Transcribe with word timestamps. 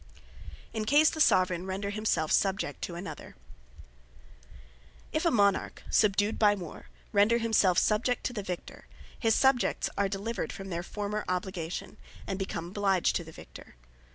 In 0.73 0.85
Case 0.85 1.11
The 1.11 1.21
Soveraign 1.21 1.67
Render 1.67 1.91
Himself 1.91 2.31
Subject 2.31 2.81
To 2.81 2.95
Another 2.95 3.35
If 5.11 5.25
a 5.25 5.29
Monarch 5.29 5.83
subdued 5.91 6.39
by 6.39 6.55
war, 6.55 6.87
render 7.11 7.37
himself 7.37 7.77
Subject 7.77 8.23
to 8.23 8.33
the 8.33 8.41
Victor; 8.41 8.87
his 9.19 9.35
Subjects 9.35 9.91
are 9.99 10.09
delivered 10.09 10.51
from 10.51 10.69
their 10.69 10.81
former 10.81 11.23
obligation, 11.29 11.97
and 12.25 12.39
become 12.39 12.69
obliged 12.69 13.15
to 13.17 13.23
the 13.23 13.31
Victor. 13.31 13.75